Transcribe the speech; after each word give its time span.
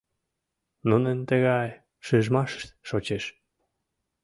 Нунын 0.89 1.19
тыгай 1.29 1.69
шижмашышт 2.05 2.69
шочеш». 2.89 3.23